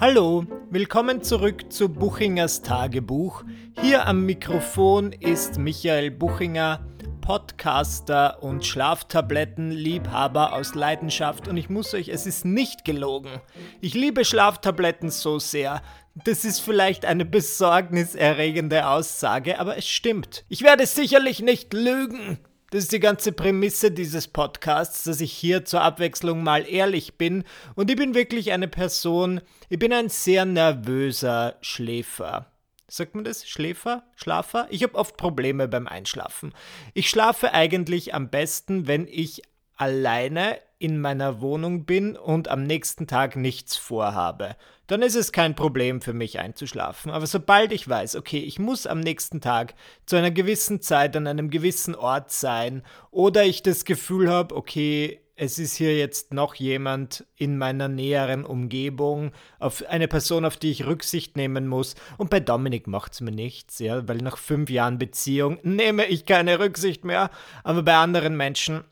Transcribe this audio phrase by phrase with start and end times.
[0.00, 3.44] Hallo, willkommen zurück zu Buchingers Tagebuch.
[3.82, 6.80] Hier am Mikrofon ist Michael Buchinger,
[7.20, 13.42] Podcaster und Schlaftablettenliebhaber aus Leidenschaft und ich muss euch, es ist nicht gelogen.
[13.82, 15.82] Ich liebe Schlaftabletten so sehr.
[16.24, 20.46] Das ist vielleicht eine besorgniserregende Aussage, aber es stimmt.
[20.48, 22.38] Ich werde sicherlich nicht lügen.
[22.70, 27.42] Das ist die ganze Prämisse dieses Podcasts, dass ich hier zur Abwechslung mal ehrlich bin.
[27.74, 32.46] Und ich bin wirklich eine Person, ich bin ein sehr nervöser Schläfer.
[32.86, 33.48] Sagt man das?
[33.48, 34.04] Schläfer?
[34.14, 34.68] Schlafer?
[34.70, 36.52] Ich habe oft Probleme beim Einschlafen.
[36.94, 39.42] Ich schlafe eigentlich am besten, wenn ich
[39.76, 44.54] alleine in meiner Wohnung bin und am nächsten Tag nichts vorhabe.
[44.90, 47.12] Dann ist es kein Problem für mich einzuschlafen.
[47.12, 51.28] Aber sobald ich weiß, okay, ich muss am nächsten Tag zu einer gewissen Zeit an
[51.28, 52.82] einem gewissen Ort sein
[53.12, 58.44] oder ich das Gefühl habe, okay, es ist hier jetzt noch jemand in meiner näheren
[58.44, 59.30] Umgebung,
[59.60, 61.94] auf eine Person, auf die ich Rücksicht nehmen muss.
[62.18, 66.26] Und bei Dominik macht es mir nichts, ja, weil nach fünf Jahren Beziehung nehme ich
[66.26, 67.30] keine Rücksicht mehr.
[67.62, 68.82] Aber bei anderen Menschen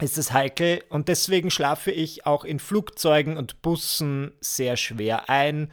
[0.00, 5.70] ist es heikel und deswegen schlafe ich auch in Flugzeugen und Bussen sehr schwer ein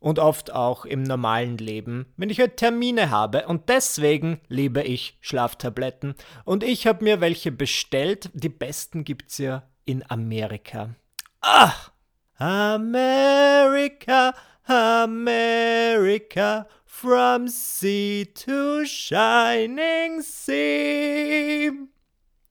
[0.00, 3.46] und oft auch im normalen Leben, wenn ich halt Termine habe.
[3.46, 6.14] Und deswegen liebe ich Schlaftabletten.
[6.44, 8.30] Und ich habe mir welche bestellt.
[8.32, 10.94] Die besten gibt es ja in Amerika.
[11.42, 11.92] Ach!
[12.38, 14.32] America,
[14.66, 21.70] America, from sea to shining sea.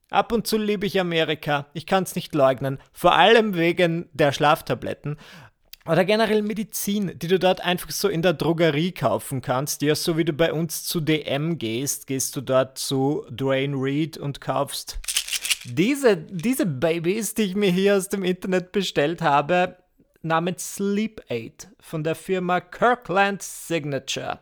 [0.10, 1.68] Ab und zu liebe ich Amerika.
[1.74, 2.80] Ich kann es nicht leugnen.
[2.92, 5.18] Vor allem wegen der Schlaftabletten.
[5.86, 9.82] Oder generell Medizin, die du dort einfach so in der Drogerie kaufen kannst.
[9.82, 14.18] Ja, so wie du bei uns zu DM gehst, gehst du dort zu Dwayne Reed
[14.18, 15.00] und kaufst
[15.66, 19.78] diese, diese Babys, die ich mir hier aus dem Internet bestellt habe,
[20.22, 24.40] namens Sleep Aid von der Firma Kirkland Signature.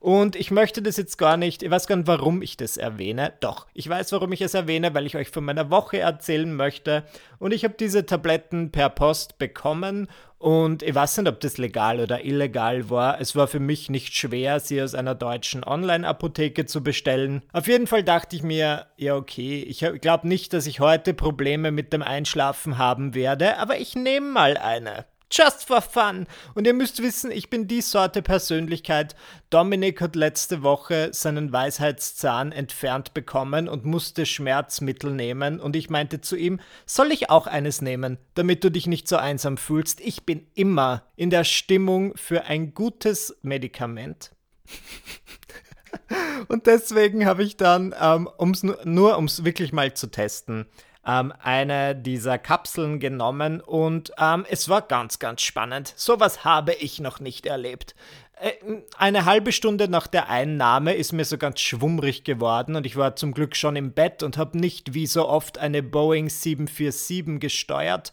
[0.00, 3.32] Und ich möchte das jetzt gar nicht, ich weiß gar nicht, warum ich das erwähne.
[3.40, 7.02] Doch, ich weiß, warum ich es erwähne, weil ich euch von meiner Woche erzählen möchte.
[7.40, 10.06] Und ich habe diese Tabletten per Post bekommen
[10.38, 13.20] und ich weiß nicht, ob das legal oder illegal war.
[13.20, 17.42] Es war für mich nicht schwer, sie aus einer deutschen Online-Apotheke zu bestellen.
[17.52, 21.72] Auf jeden Fall dachte ich mir, ja okay, ich glaube nicht, dass ich heute Probleme
[21.72, 25.06] mit dem Einschlafen haben werde, aber ich nehme mal eine.
[25.30, 26.26] Just for fun.
[26.54, 29.14] Und ihr müsst wissen, ich bin die Sorte Persönlichkeit.
[29.50, 35.60] Dominik hat letzte Woche seinen Weisheitszahn entfernt bekommen und musste Schmerzmittel nehmen.
[35.60, 39.16] Und ich meinte zu ihm, soll ich auch eines nehmen, damit du dich nicht so
[39.16, 40.00] einsam fühlst?
[40.00, 44.30] Ich bin immer in der Stimmung für ein gutes Medikament.
[46.48, 50.66] und deswegen habe ich dann, ähm, um's nur, nur um es wirklich mal zu testen,
[51.08, 55.94] ähm, eine dieser Kapseln genommen und ähm, es war ganz, ganz spannend.
[55.96, 57.94] Sowas habe ich noch nicht erlebt.
[58.40, 58.52] Äh,
[58.98, 63.16] eine halbe Stunde nach der Einnahme ist mir so ganz schwummrig geworden und ich war
[63.16, 68.12] zum Glück schon im Bett und habe nicht wie so oft eine Boeing 747 gesteuert.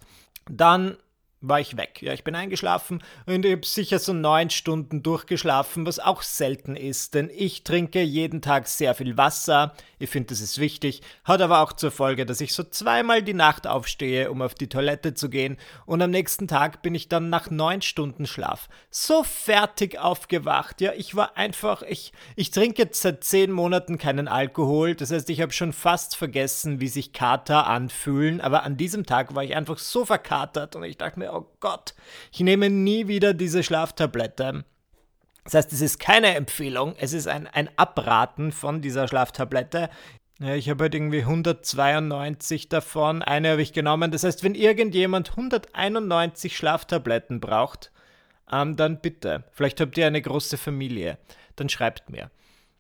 [0.49, 0.97] Dann
[1.41, 2.01] war ich weg.
[2.01, 6.75] Ja, ich bin eingeschlafen und ich habe sicher so neun Stunden durchgeschlafen, was auch selten
[6.75, 9.73] ist, denn ich trinke jeden Tag sehr viel Wasser.
[9.99, 11.01] Ich finde, das ist wichtig.
[11.23, 14.69] Hat aber auch zur Folge, dass ich so zweimal die Nacht aufstehe, um auf die
[14.69, 19.23] Toilette zu gehen und am nächsten Tag bin ich dann nach neun Stunden Schlaf so
[19.23, 20.81] fertig aufgewacht.
[20.81, 24.95] Ja, ich war einfach, ich, ich trinke jetzt seit zehn Monaten keinen Alkohol.
[24.95, 29.35] Das heißt, ich habe schon fast vergessen, wie sich Kater anfühlen, aber an diesem Tag
[29.35, 31.93] war ich einfach so verkatert und ich dachte mir, oh Gott,
[32.31, 34.65] ich nehme nie wieder diese Schlaftablette.
[35.43, 39.89] Das heißt, es ist keine Empfehlung, es ist ein, ein Abraten von dieser Schlaftablette.
[40.39, 44.11] Ja, ich habe halt irgendwie 192 davon, eine habe ich genommen.
[44.11, 47.91] Das heißt, wenn irgendjemand 191 Schlaftabletten braucht,
[48.51, 49.45] ähm, dann bitte.
[49.51, 51.17] Vielleicht habt ihr eine große Familie.
[51.55, 52.31] Dann schreibt mir.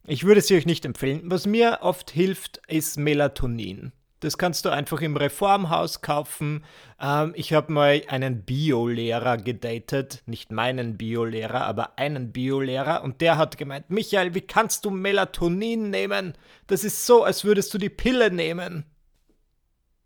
[0.05, 1.21] Ich würde sie euch nicht empfehlen.
[1.25, 3.93] Was mir oft hilft, ist Melatonin.
[4.25, 6.63] Das kannst du einfach im Reformhaus kaufen.
[6.99, 13.37] Ähm, ich habe mal einen Biolehrer gedatet, nicht meinen Biolehrer, aber einen Biolehrer und der
[13.37, 16.33] hat gemeint, Michael, wie kannst du Melatonin nehmen?
[16.65, 18.85] Das ist so, als würdest du die Pille nehmen.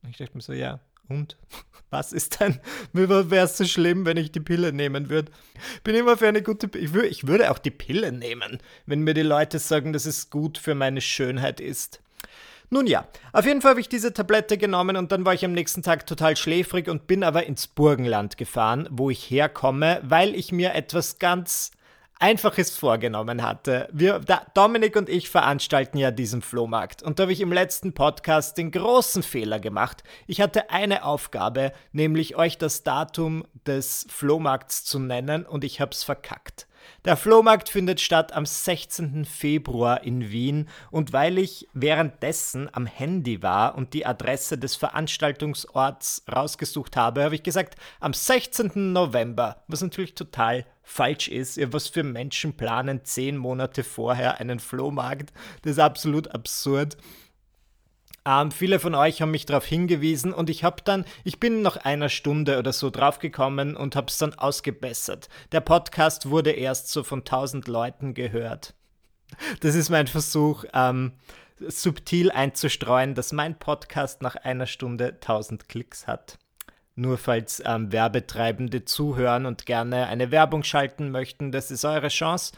[0.10, 1.38] Ich dachte mir so, ja, und?
[1.90, 2.60] Was ist denn,
[2.92, 5.32] wäre es so schlimm, wenn ich die Pille nehmen würde?
[5.86, 9.14] Bin immer für eine gute, ich, wür, ich würde auch die Pille nehmen, wenn mir
[9.14, 12.02] die Leute sagen, dass es gut für meine Schönheit ist.
[12.72, 15.54] Nun ja, auf jeden Fall habe ich diese Tablette genommen und dann war ich am
[15.54, 20.52] nächsten Tag total schläfrig und bin aber ins Burgenland gefahren, wo ich herkomme, weil ich
[20.52, 21.72] mir etwas ganz
[22.20, 23.90] Einfaches vorgenommen hatte.
[23.92, 27.94] Wir, da, Dominik und ich veranstalten ja diesen Flohmarkt und da habe ich im letzten
[27.94, 30.04] Podcast den großen Fehler gemacht.
[30.28, 35.92] Ich hatte eine Aufgabe, nämlich euch das Datum des Flohmarkts zu nennen und ich habe
[35.92, 36.68] es verkackt.
[37.06, 39.26] Der Flohmarkt findet statt am 16.
[39.26, 46.24] Februar in Wien und weil ich währenddessen am Handy war und die Adresse des Veranstaltungsorts
[46.32, 48.92] rausgesucht habe, habe ich gesagt am 16.
[48.92, 51.60] November, was natürlich total falsch ist.
[51.72, 55.32] Was für Menschen planen zehn Monate vorher einen Flohmarkt?
[55.62, 56.98] Das ist absolut absurd.
[58.26, 61.78] Ähm, viele von euch haben mich darauf hingewiesen und ich habe dann, ich bin nach
[61.78, 65.30] einer Stunde oder so draufgekommen und habe es dann ausgebessert.
[65.52, 68.74] Der Podcast wurde erst so von 1000 Leuten gehört.
[69.62, 71.14] Das ist mein Versuch, ähm,
[71.60, 76.38] subtil einzustreuen, dass mein Podcast nach einer Stunde 1000 Klicks hat.
[76.96, 82.54] Nur falls ähm, Werbetreibende zuhören und gerne eine Werbung schalten möchten, das ist eure Chance.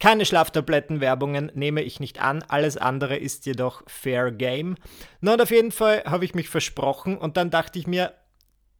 [0.00, 4.76] Keine Schlaftablettenwerbungen nehme ich nicht an, alles andere ist jedoch Fair Game.
[5.20, 8.12] Na und auf jeden Fall habe ich mich versprochen und dann dachte ich mir,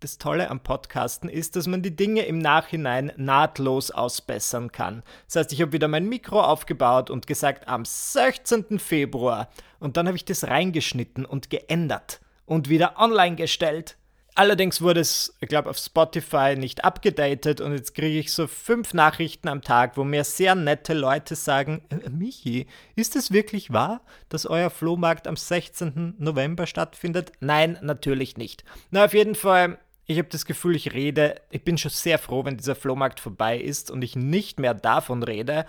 [0.04, 5.02] das Tolle am Podcasten ist, dass man die Dinge im Nachhinein nahtlos ausbessern kann.
[5.26, 8.78] Das heißt, ich habe wieder mein Mikro aufgebaut und gesagt, am 16.
[8.78, 9.48] Februar.
[9.80, 13.96] Und dann habe ich das reingeschnitten und geändert und wieder online gestellt.
[14.36, 18.92] Allerdings wurde es, ich glaube, auf Spotify nicht abgedatet und jetzt kriege ich so fünf
[18.92, 22.66] Nachrichten am Tag, wo mir sehr nette Leute sagen, äh, Michi,
[22.96, 24.00] ist es wirklich wahr,
[24.30, 26.16] dass euer Flohmarkt am 16.
[26.18, 27.30] November stattfindet?
[27.38, 28.64] Nein, natürlich nicht.
[28.90, 32.44] Na, auf jeden Fall, ich habe das Gefühl, ich rede, ich bin schon sehr froh,
[32.44, 35.64] wenn dieser Flohmarkt vorbei ist und ich nicht mehr davon rede.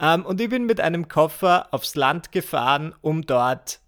[0.00, 3.78] Ähm, und ich bin mit einem Koffer aufs Land gefahren, um dort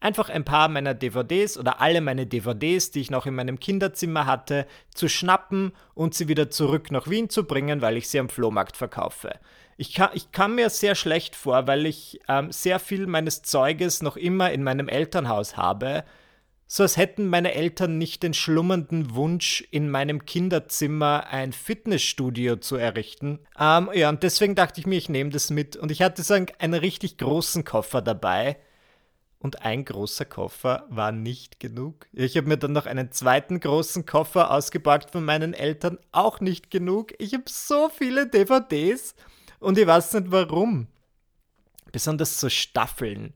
[0.00, 4.26] einfach ein paar meiner DVDs oder alle meine DVDs, die ich noch in meinem Kinderzimmer
[4.26, 8.28] hatte, zu schnappen und sie wieder zurück nach Wien zu bringen, weil ich sie am
[8.28, 9.38] Flohmarkt verkaufe.
[9.76, 14.02] Ich kann, ich kam mir sehr schlecht vor, weil ich ähm, sehr viel meines Zeuges
[14.02, 16.04] noch immer in meinem Elternhaus habe,
[16.72, 22.76] so als hätten meine Eltern nicht den schlummernden Wunsch, in meinem Kinderzimmer ein Fitnessstudio zu
[22.76, 23.40] errichten.
[23.58, 25.76] Ähm, ja, und deswegen dachte ich mir, ich nehme das mit.
[25.76, 28.56] Und ich hatte so einen, einen richtig großen Koffer dabei
[29.40, 32.06] und ein großer Koffer war nicht genug.
[32.12, 36.70] Ich habe mir dann noch einen zweiten großen Koffer ausgepackt von meinen Eltern, auch nicht
[36.70, 37.14] genug.
[37.18, 39.14] Ich habe so viele DVDs
[39.58, 40.88] und ich weiß nicht warum.
[41.90, 43.34] Besonders so Staffeln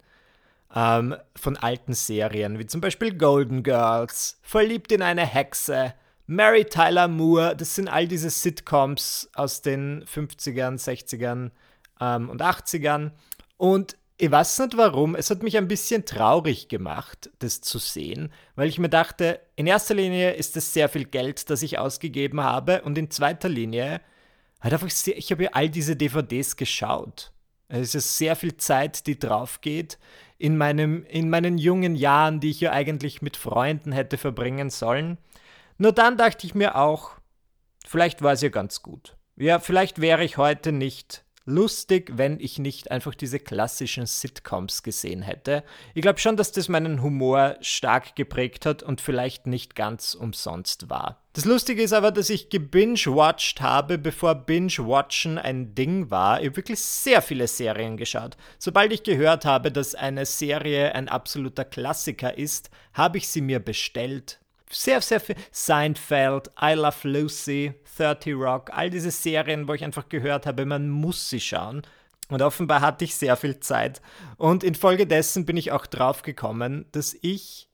[0.74, 5.94] ähm, von alten Serien, wie zum Beispiel Golden Girls, Verliebt in eine Hexe,
[6.26, 11.50] Mary Tyler Moore, das sind all diese Sitcoms aus den 50ern, 60ern
[12.00, 13.12] ähm, und 80ern.
[13.56, 18.32] Und ich weiß nicht warum, es hat mich ein bisschen traurig gemacht, das zu sehen,
[18.54, 22.40] weil ich mir dachte, in erster Linie ist es sehr viel Geld, das ich ausgegeben
[22.42, 24.00] habe und in zweiter Linie
[24.60, 27.32] halt einfach sehr, ich habe ja all diese DVDs geschaut.
[27.68, 29.98] Es ist sehr viel Zeit, die drauf geht
[30.38, 35.18] in, meinem, in meinen jungen Jahren, die ich ja eigentlich mit Freunden hätte verbringen sollen.
[35.76, 37.12] Nur dann dachte ich mir auch,
[37.84, 39.16] vielleicht war es ja ganz gut.
[39.36, 45.22] Ja, vielleicht wäre ich heute nicht lustig, wenn ich nicht einfach diese klassischen Sitcoms gesehen
[45.22, 45.62] hätte.
[45.94, 50.88] Ich glaube schon, dass das meinen Humor stark geprägt hat und vielleicht nicht ganz umsonst
[50.88, 51.20] war.
[51.34, 56.40] Das Lustige ist aber, dass ich gebinge-watched habe, bevor Binge-Watchen ein Ding war.
[56.40, 58.36] Ich habe wirklich sehr viele Serien geschaut.
[58.58, 63.58] Sobald ich gehört habe, dass eine Serie ein absoluter Klassiker ist, habe ich sie mir
[63.58, 64.38] bestellt
[64.74, 65.36] sehr, sehr viel.
[65.50, 70.90] Seinfeld, I Love Lucy, 30 Rock, all diese Serien, wo ich einfach gehört habe, man
[70.90, 71.82] muss sie schauen.
[72.28, 74.00] Und offenbar hatte ich sehr viel Zeit.
[74.36, 77.68] Und infolgedessen bin ich auch drauf gekommen, dass ich,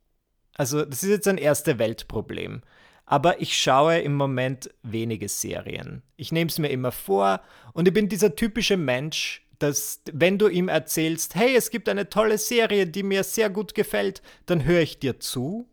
[0.54, 2.62] also das ist jetzt ein erste Weltproblem,
[3.06, 6.02] aber ich schaue im Moment wenige Serien.
[6.16, 7.40] Ich nehme es mir immer vor
[7.72, 12.08] und ich bin dieser typische Mensch, dass wenn du ihm erzählst, hey, es gibt eine
[12.08, 15.68] tolle Serie, die mir sehr gut gefällt, dann höre ich dir zu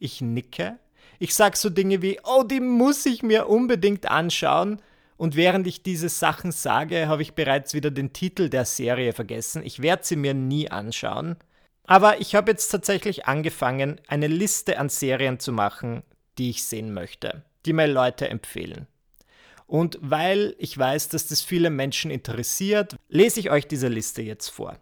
[0.00, 0.78] ich nicke.
[1.18, 4.80] Ich sage so Dinge wie, oh, die muss ich mir unbedingt anschauen.
[5.16, 9.62] Und während ich diese Sachen sage, habe ich bereits wieder den Titel der Serie vergessen.
[9.62, 11.36] Ich werde sie mir nie anschauen.
[11.84, 16.02] Aber ich habe jetzt tatsächlich angefangen, eine Liste an Serien zu machen,
[16.38, 18.86] die ich sehen möchte, die mir Leute empfehlen.
[19.66, 24.48] Und weil ich weiß, dass das viele Menschen interessiert, lese ich euch diese Liste jetzt
[24.48, 24.78] vor.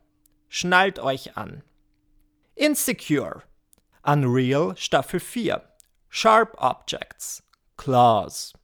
[0.48, 1.62] Schnallt euch an.
[2.54, 3.42] Insecure
[4.08, 5.60] Unreal Staffel 4,
[6.08, 7.42] Sharp Objects,
[7.76, 8.54] Claws,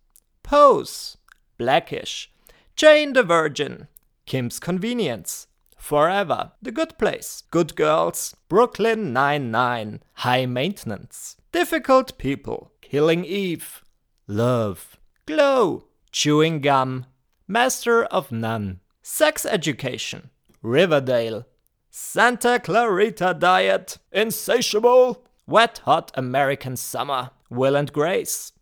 [0.43, 1.19] Pose,
[1.59, 2.31] Blackish,
[2.77, 3.89] Jane the Virgin,
[4.25, 5.47] Kim's Convenience,
[5.77, 13.85] Forever, The Good Place, Good Girls, Brooklyn Nine-Nine, High Maintenance, Difficult People, Killing Eve,
[14.27, 14.97] Love,
[15.27, 17.05] Glow, Chewing Gum,
[17.47, 20.31] Master of None, Sex Education,
[20.63, 21.45] Riverdale,
[21.91, 28.53] Santa Clarita Diet, Insatiable, Wet Hot American Summer, Will and Grace,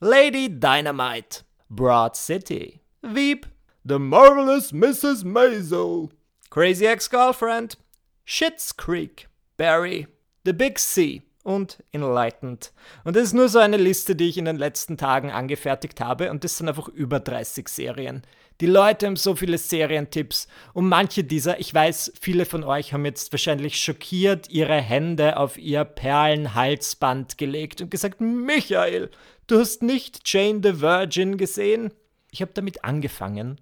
[0.00, 3.46] Lady Dynamite, Broad City, Veep,
[3.84, 5.22] The Marvelous Mrs.
[5.24, 6.10] Maisel,
[6.48, 7.76] Crazy Ex-Girlfriend,
[8.24, 9.28] Schitt's Creek,
[9.58, 10.06] Barry,
[10.44, 12.72] The Big C und Enlightened.
[13.04, 16.30] Und das ist nur so eine Liste, die ich in den letzten Tagen angefertigt habe
[16.30, 18.22] und das sind einfach über 30 Serien.
[18.64, 23.04] Die Leute haben so viele Serientipps und manche dieser, ich weiß, viele von euch haben
[23.04, 29.10] jetzt wahrscheinlich schockiert ihre Hände auf ihr Perlenhalsband gelegt und gesagt, Michael,
[29.48, 31.92] du hast nicht Jane the Virgin gesehen?
[32.30, 33.60] Ich habe damit angefangen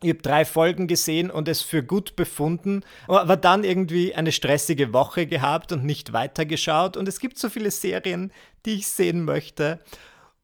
[0.00, 4.92] ich habe drei Folgen gesehen und es für gut befunden, aber dann irgendwie eine stressige
[4.92, 6.96] Woche gehabt und nicht weitergeschaut.
[6.96, 8.30] Und es gibt so viele Serien,
[8.64, 9.80] die ich sehen möchte.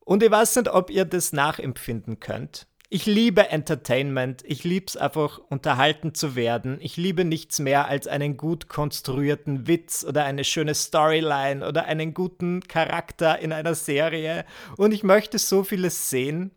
[0.00, 2.66] Und ich weiß nicht, ob ihr das nachempfinden könnt.
[2.90, 4.42] Ich liebe Entertainment.
[4.46, 6.78] Ich liebe es einfach, unterhalten zu werden.
[6.80, 12.14] Ich liebe nichts mehr als einen gut konstruierten Witz oder eine schöne Storyline oder einen
[12.14, 14.44] guten Charakter in einer Serie.
[14.76, 16.52] Und ich möchte so vieles sehen.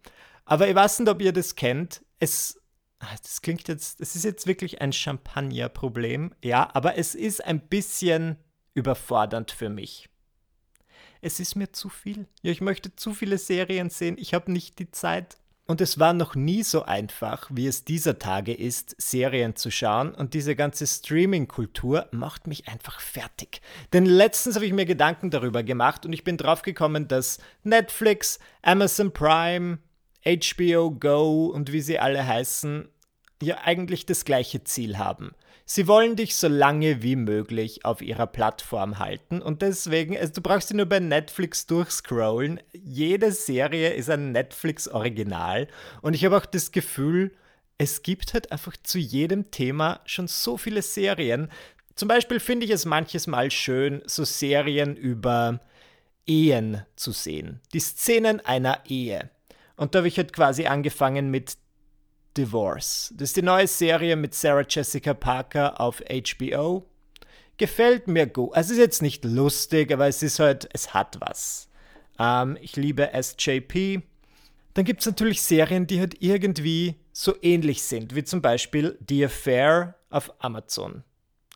[0.45, 2.01] Aber ich weiß nicht, ob ihr das kennt.
[2.19, 2.59] Es
[2.99, 7.59] Ah, das klingt jetzt, das ist jetzt wirklich ein Champagner-Problem, ja, aber es ist ein
[7.59, 8.37] bisschen
[8.73, 10.09] überfordernd für mich.
[11.21, 12.27] Es ist mir zu viel.
[12.41, 15.37] Ja, ich möchte zu viele Serien sehen, ich habe nicht die Zeit.
[15.67, 20.15] Und es war noch nie so einfach, wie es dieser Tage ist, Serien zu schauen.
[20.15, 23.61] Und diese ganze Streaming-Kultur macht mich einfach fertig.
[23.91, 29.11] Denn letztens habe ich mir Gedanken darüber gemacht und ich bin draufgekommen, dass Netflix, Amazon
[29.11, 29.79] Prime,
[30.25, 32.87] HBO Go und wie sie alle heißen,
[33.41, 35.31] ja eigentlich das gleiche Ziel haben.
[35.65, 40.41] Sie wollen dich so lange wie möglich auf ihrer Plattform halten und deswegen, also du
[40.41, 42.61] brauchst sie nur bei Netflix durchscrollen.
[42.71, 45.67] Jede Serie ist ein Netflix-Original
[46.01, 47.33] und ich habe auch das Gefühl,
[47.77, 51.51] es gibt halt einfach zu jedem Thema schon so viele Serien.
[51.95, 55.59] Zum Beispiel finde ich es manches Mal schön, so Serien über
[56.25, 57.59] Ehen zu sehen.
[57.73, 59.29] Die Szenen einer Ehe.
[59.75, 61.57] Und da habe ich halt quasi angefangen mit
[62.37, 63.13] Divorce.
[63.15, 66.85] Das ist die neue Serie mit Sarah Jessica Parker auf HBO.
[67.57, 68.55] Gefällt mir gut.
[68.55, 71.69] Also es ist jetzt nicht lustig, aber es ist halt, es hat was.
[72.19, 74.03] Ähm, ich liebe SJP.
[74.75, 79.25] Dann gibt es natürlich Serien, die halt irgendwie so ähnlich sind, wie zum Beispiel The
[79.25, 81.03] Affair auf Amazon.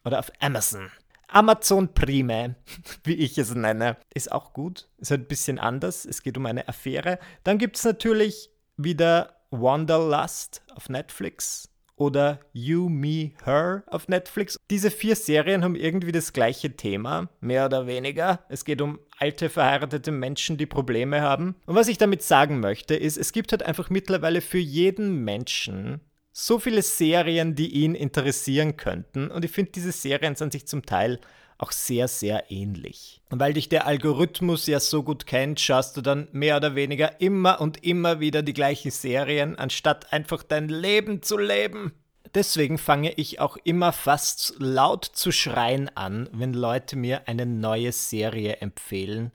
[0.03, 0.89] Oder auf Amazon.
[1.27, 2.55] Amazon Prime,
[3.03, 4.89] wie ich es nenne, ist auch gut.
[4.97, 6.05] Ist halt ein bisschen anders.
[6.05, 7.19] Es geht um eine Affäre.
[7.43, 14.57] Dann gibt es natürlich wieder Wanderlust auf Netflix oder You, Me, Her auf Netflix.
[14.71, 18.43] Diese vier Serien haben irgendwie das gleiche Thema, mehr oder weniger.
[18.49, 21.55] Es geht um alte verheiratete Menschen, die Probleme haben.
[21.67, 26.01] Und was ich damit sagen möchte, ist, es gibt halt einfach mittlerweile für jeden Menschen
[26.31, 29.29] so viele Serien, die ihn interessieren könnten.
[29.29, 31.19] Und ich finde, diese Serien sind sich zum Teil
[31.61, 33.21] auch sehr, sehr ähnlich.
[33.29, 37.21] Und weil dich der Algorithmus ja so gut kennt, schaust du dann mehr oder weniger
[37.21, 41.93] immer und immer wieder die gleichen Serien, anstatt einfach dein Leben zu leben.
[42.33, 47.91] Deswegen fange ich auch immer fast laut zu schreien an, wenn Leute mir eine neue
[47.91, 49.31] Serie empfehlen.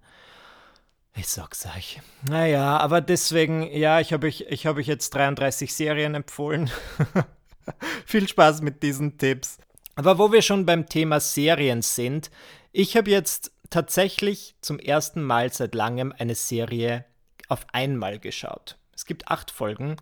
[1.14, 2.00] Ich sag's euch.
[2.28, 6.70] Naja, aber deswegen, ja, ich habe euch, ich hab euch jetzt 33 Serien empfohlen.
[8.06, 9.58] Viel Spaß mit diesen Tipps.
[9.96, 12.30] Aber wo wir schon beim Thema Serien sind,
[12.70, 17.06] ich habe jetzt tatsächlich zum ersten Mal seit langem eine Serie
[17.48, 18.76] auf einmal geschaut.
[18.94, 19.96] Es gibt acht Folgen.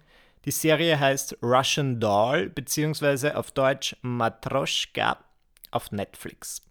[0.44, 5.18] Die Serie heißt Russian Doll, beziehungsweise auf Deutsch Matroschka
[5.70, 6.62] auf Netflix.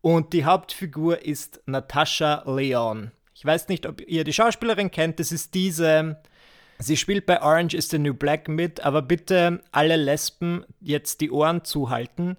[0.00, 3.10] Und die Hauptfigur ist Natascha Leon.
[3.34, 5.18] Ich weiß nicht, ob ihr die Schauspielerin kennt.
[5.18, 6.22] Das ist diese.
[6.78, 11.32] Sie spielt bei Orange is the New Black mit, aber bitte alle Lesben jetzt die
[11.32, 12.36] Ohren zuhalten.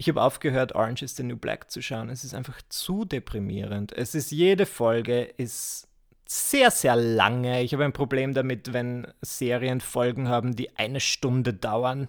[0.00, 2.08] Ich habe aufgehört, Orange is the New Black zu schauen.
[2.08, 3.92] Es ist einfach zu deprimierend.
[3.92, 5.88] Es ist jede Folge ist
[6.26, 7.62] sehr, sehr lange.
[7.62, 12.08] Ich habe ein Problem damit, wenn Serien Folgen haben, die eine Stunde dauern.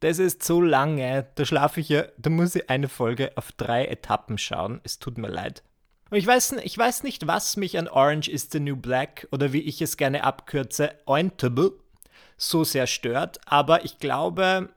[0.00, 1.28] Das ist zu lange.
[1.36, 4.80] Da schlafe ich ja, da muss ich eine Folge auf drei Etappen schauen.
[4.82, 5.62] Es tut mir leid.
[6.10, 9.52] Und ich weiß, ich weiß nicht, was mich an Orange is the New Black oder
[9.52, 11.70] wie ich es gerne abkürze, Ointable,
[12.36, 13.38] so sehr stört.
[13.46, 14.70] Aber ich glaube,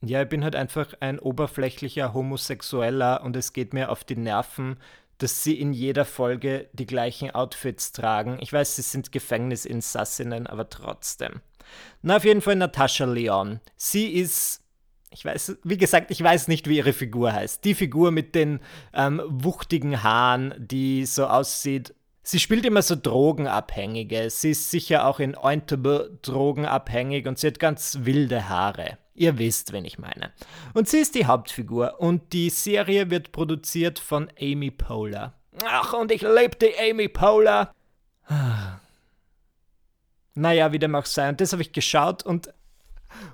[0.00, 4.76] ja, ich bin halt einfach ein oberflächlicher Homosexueller und es geht mir auf die Nerven,
[5.18, 8.38] dass sie in jeder Folge die gleichen Outfits tragen.
[8.40, 11.40] Ich weiß, sie sind Gefängnisinsassinnen, aber trotzdem.
[12.02, 13.60] Na, auf jeden Fall Natascha Leon.
[13.76, 14.62] Sie ist
[15.10, 17.64] ich weiß, wie gesagt, ich weiß nicht, wie ihre Figur heißt.
[17.64, 18.60] Die Figur mit den
[18.92, 21.94] ähm, wuchtigen Haaren, die so aussieht.
[22.30, 24.28] Sie spielt immer so Drogenabhängige.
[24.28, 28.98] Sie ist sicher auch in Ointable drogenabhängig und sie hat ganz wilde Haare.
[29.14, 30.34] Ihr wisst, wen ich meine.
[30.74, 35.38] Und sie ist die Hauptfigur und die Serie wird produziert von Amy Poehler.
[35.64, 37.74] Ach, und ich liebte Amy Poehler.
[40.34, 41.30] Naja, wie dem auch sei.
[41.30, 42.52] Und das habe ich geschaut und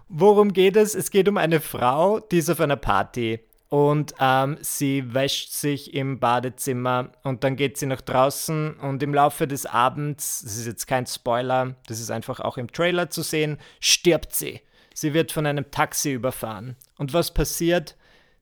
[0.08, 0.94] worum geht es?
[0.94, 5.94] Es geht um eine Frau, die ist auf einer Party und ähm, sie wäscht sich
[5.94, 10.66] im Badezimmer und dann geht sie nach draußen und im Laufe des Abends, das ist
[10.66, 14.61] jetzt kein Spoiler, das ist einfach auch im Trailer zu sehen, stirbt sie.
[14.94, 16.76] Sie wird von einem Taxi überfahren.
[16.99, 17.97] Und was passiert?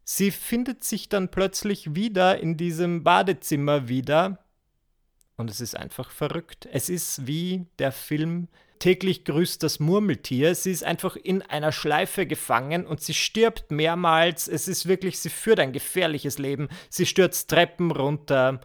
[0.04, 4.38] Sie findet sich dann plötzlich wieder in diesem Badezimmer wieder.
[5.36, 6.68] Und es ist einfach verrückt.
[6.70, 8.48] Es ist wie der Film
[8.82, 10.56] Täglich grüßt das Murmeltier.
[10.56, 14.48] Sie ist einfach in einer Schleife gefangen und sie stirbt mehrmals.
[14.48, 16.68] Es ist wirklich, sie führt ein gefährliches Leben.
[16.88, 18.60] Sie stürzt Treppen runter.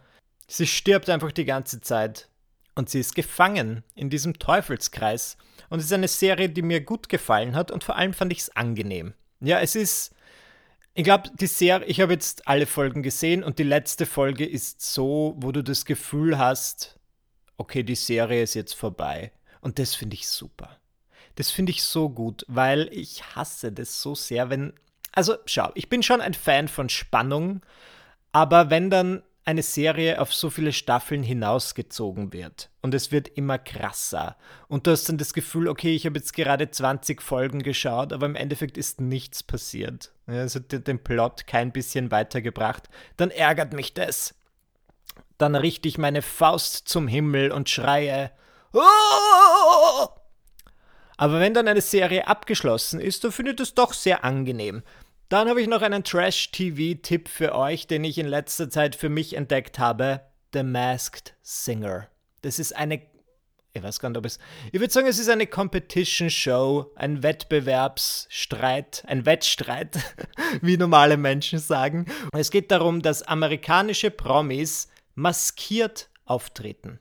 [0.48, 2.28] Sie stirbt einfach die ganze Zeit.
[2.74, 5.36] Und sie ist gefangen in diesem Teufelskreis.
[5.70, 8.40] Und es ist eine Serie, die mir gut gefallen hat und vor allem fand ich
[8.40, 9.14] es angenehm.
[9.38, 10.16] Ja, es ist.
[10.94, 14.80] Ich glaube, die Serie, ich habe jetzt alle Folgen gesehen und die letzte Folge ist
[14.80, 16.98] so, wo du das Gefühl hast,
[17.56, 19.30] okay, die Serie ist jetzt vorbei.
[19.60, 20.78] Und das finde ich super.
[21.36, 24.72] Das finde ich so gut, weil ich hasse das so sehr, wenn.
[25.12, 27.62] Also, schau, ich bin schon ein Fan von Spannung,
[28.32, 33.56] aber wenn dann eine Serie auf so viele Staffeln hinausgezogen wird und es wird immer
[33.56, 34.36] krasser
[34.68, 38.26] und du hast dann das Gefühl, okay, ich habe jetzt gerade 20 Folgen geschaut, aber
[38.26, 40.12] im Endeffekt ist nichts passiert.
[40.26, 44.34] Es hat den Plot kein bisschen weitergebracht, dann ärgert mich das.
[45.38, 48.32] Dann richte ich meine Faust zum Himmel und schreie.
[48.72, 50.08] Oh!
[51.16, 54.82] Aber wenn dann eine Serie abgeschlossen ist, dann finde ich das doch sehr angenehm.
[55.28, 59.34] Dann habe ich noch einen Trash-TV-Tipp für euch, den ich in letzter Zeit für mich
[59.34, 60.22] entdeckt habe:
[60.54, 62.08] The Masked Singer.
[62.42, 63.02] Das ist eine.
[63.74, 64.38] Ich weiß gar nicht, ob es.
[64.72, 69.98] Ich würde sagen, es ist eine Competition-Show, ein Wettbewerbsstreit, ein Wettstreit,
[70.62, 72.06] wie normale Menschen sagen.
[72.32, 77.00] Es geht darum, dass amerikanische Promis maskiert auftreten.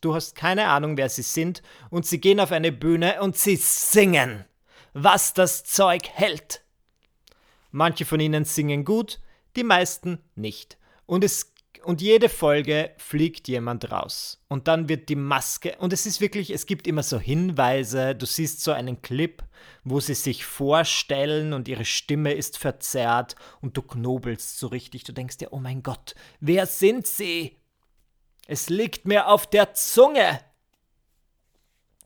[0.00, 3.56] Du hast keine Ahnung, wer sie sind, und sie gehen auf eine Bühne und sie
[3.56, 4.44] singen,
[4.92, 6.62] was das Zeug hält.
[7.70, 9.20] Manche von ihnen singen gut,
[9.56, 10.78] die meisten nicht.
[11.06, 11.52] Und es
[11.84, 14.42] und jede Folge fliegt jemand raus.
[14.48, 15.76] Und dann wird die Maske.
[15.78, 18.14] Und es ist wirklich, es gibt immer so Hinweise.
[18.14, 19.42] Du siehst so einen Clip,
[19.84, 25.04] wo sie sich vorstellen und ihre Stimme ist verzerrt und du knobelst so richtig.
[25.04, 27.56] Du denkst dir, oh mein Gott, wer sind sie?
[28.48, 30.40] Es liegt mir auf der Zunge.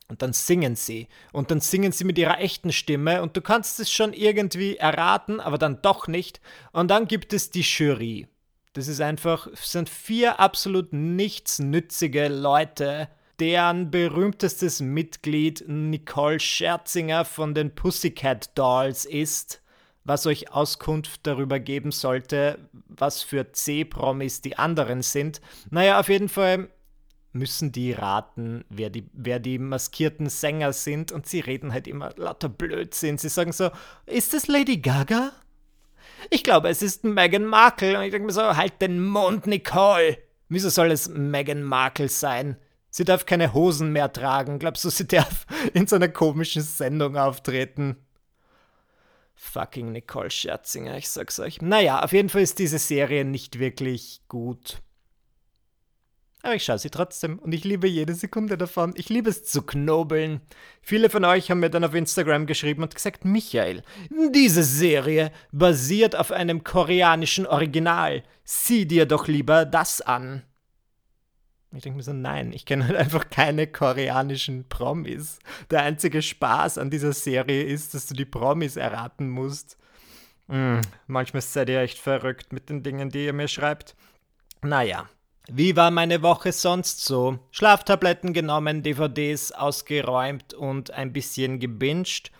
[0.09, 1.07] Und dann singen sie.
[1.31, 3.21] Und dann singen sie mit ihrer echten Stimme.
[3.21, 6.41] Und du kannst es schon irgendwie erraten, aber dann doch nicht.
[6.73, 8.27] Und dann gibt es die Jury.
[8.73, 13.07] Das ist einfach, sind vier absolut nichtsnützige Leute,
[13.39, 19.62] deren berühmtestes Mitglied Nicole Scherzinger von den Pussycat Dolls ist,
[20.05, 25.41] was euch Auskunft darüber geben sollte, was für C-Promis die anderen sind.
[25.69, 26.69] Naja, auf jeden Fall
[27.31, 32.13] müssen die raten, wer die, wer die maskierten Sänger sind und sie reden halt immer
[32.15, 33.17] lauter Blödsinn.
[33.17, 33.71] Sie sagen so,
[34.05, 35.31] ist es Lady Gaga?
[36.29, 37.97] Ich glaube, es ist Meghan Markle.
[37.97, 40.17] Und ich denke mir so, halt den Mund, Nicole.
[40.49, 42.57] Wieso soll es Meghan Markle sein?
[42.89, 44.59] Sie darf keine Hosen mehr tragen.
[44.59, 47.97] Glaubst du, sie darf in so einer komischen Sendung auftreten?
[49.43, 51.61] Fucking Nicole Scherzinger, ich sag's euch.
[51.61, 54.81] Naja, auf jeden Fall ist diese Serie nicht wirklich gut.
[56.41, 58.93] Aber ich schaue sie trotzdem und ich liebe jede Sekunde davon.
[58.95, 60.41] Ich liebe es zu knobeln.
[60.81, 63.83] Viele von euch haben mir dann auf Instagram geschrieben und gesagt, Michael,
[64.31, 68.23] diese Serie basiert auf einem koreanischen Original.
[68.45, 70.43] Sieh dir doch lieber das an.
[71.75, 75.39] Ich denke mir so, nein, ich kenne halt einfach keine koreanischen Promis.
[75.71, 79.77] Der einzige Spaß an dieser Serie ist, dass du die Promis erraten musst.
[80.49, 83.95] Hm, manchmal seid ihr echt verrückt mit den Dingen, die ihr mir schreibt.
[84.61, 85.09] Naja,
[85.49, 87.39] wie war meine Woche sonst so?
[87.51, 92.31] Schlaftabletten genommen, DVDs ausgeräumt und ein bisschen gebinged.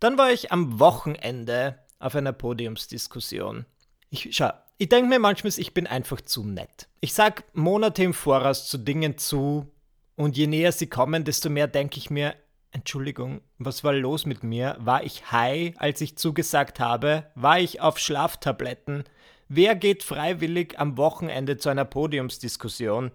[0.00, 3.64] Dann war ich am Wochenende auf einer Podiumsdiskussion.
[4.10, 6.88] Ich, schau, ich denke mir manchmal, ich bin einfach zu nett.
[7.00, 9.70] Ich sag Monate im Voraus zu Dingen zu
[10.16, 12.34] und je näher sie kommen, desto mehr denke ich mir,
[12.72, 14.76] Entschuldigung, was war los mit mir?
[14.80, 17.30] War ich high, als ich zugesagt habe?
[17.36, 19.04] War ich auf Schlaftabletten?
[19.48, 23.12] Wer geht freiwillig am Wochenende zu einer Podiumsdiskussion?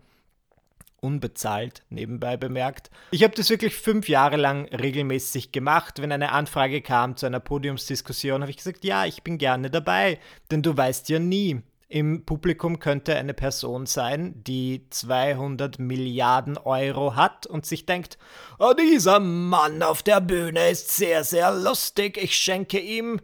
[1.01, 2.89] Unbezahlt, nebenbei bemerkt.
[3.11, 6.01] Ich habe das wirklich fünf Jahre lang regelmäßig gemacht.
[6.01, 10.19] Wenn eine Anfrage kam zu einer Podiumsdiskussion, habe ich gesagt, ja, ich bin gerne dabei,
[10.51, 11.61] denn du weißt ja nie.
[11.91, 18.19] Im Publikum könnte eine Person sein, die 200 Milliarden Euro hat und sich denkt,
[18.59, 23.19] oh, dieser Mann auf der Bühne ist sehr, sehr lustig, ich schenke ihm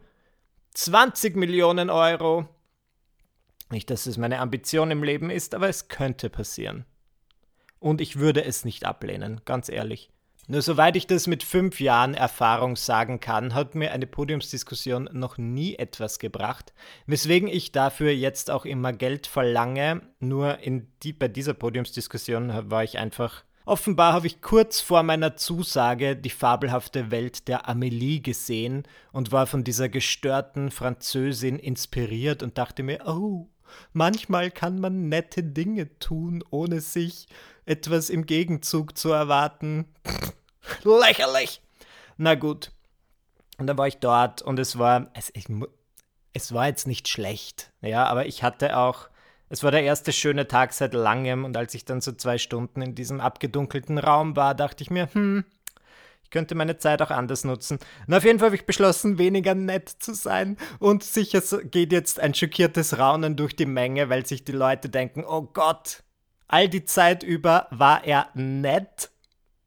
[0.74, 2.48] 20 Millionen Euro.
[3.70, 6.86] Nicht, dass es meine Ambition im Leben ist, aber es könnte passieren.
[7.80, 10.10] Und ich würde es nicht ablehnen, ganz ehrlich.
[10.48, 15.40] Nur soweit ich das mit fünf Jahren Erfahrung sagen kann, hat mir eine Podiumsdiskussion noch
[15.40, 16.72] nie etwas gebracht,
[17.08, 20.02] weswegen ich dafür jetzt auch immer Geld verlange.
[20.20, 23.44] Nur in die, bei dieser Podiumsdiskussion war ich einfach.
[23.66, 29.48] Offenbar habe ich kurz vor meiner Zusage die fabelhafte Welt der Amélie gesehen und war
[29.48, 33.48] von dieser gestörten Französin inspiriert und dachte mir, oh,
[33.94, 37.28] manchmal kann man nette Dinge tun, ohne sich
[37.66, 39.86] etwas im Gegenzug zu erwarten.
[40.84, 41.62] Lächerlich!
[42.18, 42.72] Na gut.
[43.58, 45.46] Und dann war ich dort und es war, es, ich,
[46.34, 49.10] es war jetzt nicht schlecht, ja, aber ich hatte auch,
[49.50, 52.82] es war der erste schöne Tag seit langem und als ich dann so zwei Stunden
[52.82, 55.46] in diesem abgedunkelten Raum war, dachte ich mir, hm,
[56.36, 57.80] könnte meine Zeit auch anders nutzen.
[58.06, 60.58] Und auf jeden Fall habe ich beschlossen, weniger nett zu sein.
[60.80, 65.24] Und sicher geht jetzt ein schockiertes Raunen durch die Menge, weil sich die Leute denken,
[65.26, 66.04] oh Gott,
[66.48, 69.12] All die Zeit über war er nett.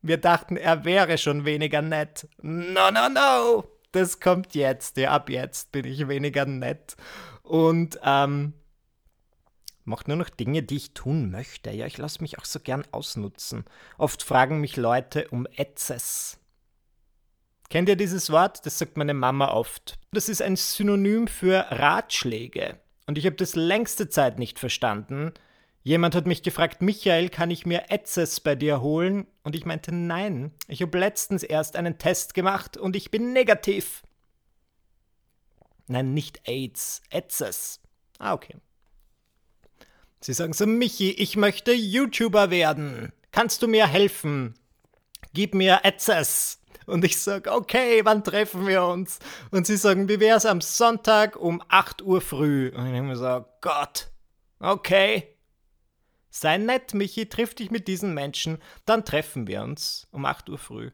[0.00, 2.28] Wir dachten, er wäre schon weniger nett.
[2.40, 3.64] No, no, no!
[3.90, 4.96] Das kommt jetzt.
[4.96, 6.96] Ja, ab jetzt bin ich weniger nett.
[7.42, 8.52] Und ähm,
[9.84, 11.70] mache nur noch Dinge, die ich tun möchte.
[11.70, 13.64] Ja, ich lasse mich auch so gern ausnutzen.
[13.96, 16.37] Oft fragen mich Leute um Etzes.
[17.70, 18.64] Kennt ihr dieses Wort?
[18.64, 19.98] Das sagt meine Mama oft.
[20.12, 22.78] Das ist ein Synonym für Ratschläge.
[23.06, 25.32] Und ich habe das längste Zeit nicht verstanden,
[25.88, 29.26] Jemand hat mich gefragt, Michael, kann ich mir Etzes bei dir holen?
[29.42, 34.02] Und ich meinte, nein, ich habe letztens erst einen Test gemacht und ich bin negativ.
[35.86, 37.80] Nein, nicht AIDS, Etzes.
[38.18, 38.56] Ah, okay.
[40.20, 43.10] Sie sagen so, Michi, ich möchte YouTuber werden.
[43.30, 44.58] Kannst du mir helfen?
[45.32, 46.60] Gib mir Etzes.
[46.88, 49.18] Und ich sage, okay, wann treffen wir uns?
[49.50, 52.72] Und sie sagen, wie wäre es am Sonntag um 8 Uhr früh?
[52.74, 54.10] Und ich denke mir so, Gott,
[54.58, 55.36] okay.
[56.30, 60.58] Sei nett, Michi, triff dich mit diesen Menschen, dann treffen wir uns um 8 Uhr
[60.58, 60.90] früh.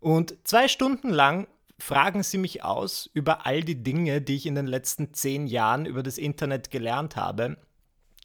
[0.00, 4.54] Und zwei Stunden lang fragen sie mich aus über all die Dinge, die ich in
[4.54, 7.56] den letzten zehn Jahren über das Internet gelernt habe.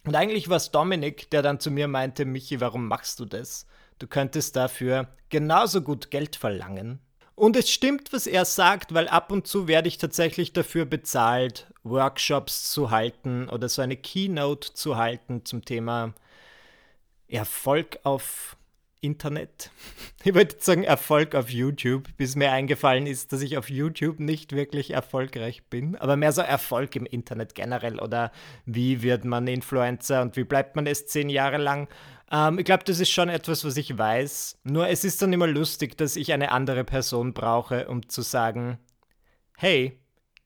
[0.06, 3.66] Und eigentlich war es Dominik, der dann zu mir meinte, Michi, warum machst du das?
[4.00, 7.00] Du könntest dafür genauso gut Geld verlangen.
[7.36, 11.68] Und es stimmt, was er sagt, weil ab und zu werde ich tatsächlich dafür bezahlt,
[11.84, 16.14] Workshops zu halten oder so eine Keynote zu halten zum Thema
[17.28, 18.56] Erfolg auf
[19.02, 19.72] Internet.
[20.26, 24.54] Ich wollte sagen Erfolg auf YouTube, bis mir eingefallen ist, dass ich auf YouTube nicht
[24.54, 28.32] wirklich erfolgreich bin, aber mehr so Erfolg im Internet generell oder
[28.66, 31.90] wie wird man Influencer und wie bleibt man es zehn Jahre lang.
[32.34, 34.60] Ähm, ich glaube, das ist schon etwas, was ich weiß.
[34.64, 38.80] Nur es ist dann immer lustig, dass ich eine andere Person brauche, um zu sagen,
[39.56, 40.02] hey,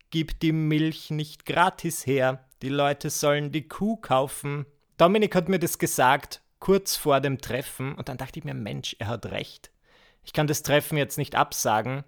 [0.09, 4.65] gib die Milch nicht gratis her, die Leute sollen die Kuh kaufen.
[4.97, 8.95] Dominik hat mir das gesagt kurz vor dem Treffen und dann dachte ich mir, Mensch,
[8.99, 9.71] er hat recht.
[10.23, 12.03] Ich kann das Treffen jetzt nicht absagen.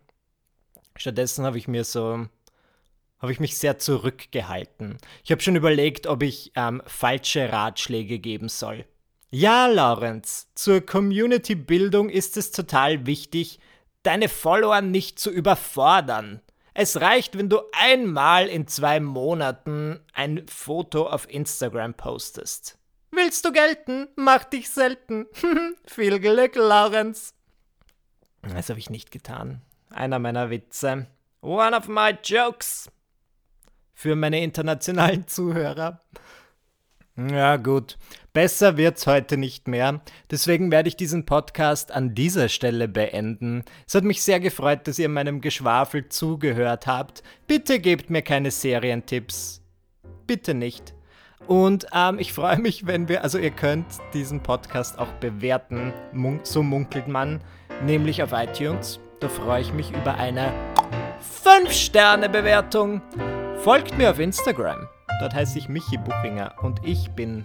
[0.97, 2.27] Stattdessen habe ich mir so,
[3.19, 4.97] habe ich mich sehr zurückgehalten.
[5.23, 8.85] Ich habe schon überlegt, ob ich ähm, falsche Ratschläge geben soll.
[9.31, 13.59] Ja, Lorenz, zur Community-Bildung ist es total wichtig,
[14.01, 16.41] deine Follower nicht zu überfordern.
[16.73, 22.79] Es reicht, wenn du einmal in zwei Monaten ein Foto auf Instagram postest.
[23.11, 24.07] Willst du gelten?
[24.15, 25.27] Mach dich selten.
[25.85, 27.35] Viel Glück, Lorenz.
[28.41, 29.61] Das habe ich nicht getan.
[29.91, 31.05] Einer meiner Witze.
[31.41, 32.89] One of my jokes.
[33.93, 35.99] Für meine internationalen Zuhörer.
[37.15, 37.97] Ja, gut.
[38.33, 40.01] Besser wird's heute nicht mehr.
[40.29, 43.63] Deswegen werde ich diesen Podcast an dieser Stelle beenden.
[43.87, 47.23] Es hat mich sehr gefreut, dass ihr meinem Geschwafel zugehört habt.
[47.47, 49.61] Bitte gebt mir keine Serientipps.
[50.27, 50.93] Bitte nicht.
[51.47, 55.91] Und ähm, ich freue mich, wenn wir, also ihr könnt diesen Podcast auch bewerten,
[56.43, 57.41] so munkelt man,
[57.83, 58.99] nämlich auf iTunes.
[59.19, 60.53] Da freue ich mich über eine
[61.43, 63.01] 5-Sterne-Bewertung.
[63.57, 64.87] Folgt mir auf Instagram.
[65.19, 67.43] Dort heiße ich Michi Buchinger und ich bin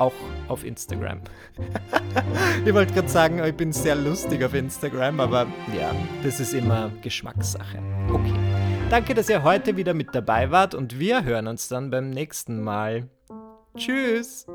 [0.00, 0.14] auch
[0.48, 1.20] auf Instagram.
[2.64, 5.46] ich wollte gerade sagen, ich bin sehr lustig auf Instagram, aber
[5.78, 7.78] ja, das ist immer Geschmackssache.
[8.12, 8.34] Okay.
[8.88, 12.60] Danke, dass ihr heute wieder mit dabei wart und wir hören uns dann beim nächsten
[12.60, 13.08] Mal.
[13.76, 14.46] Tschüss.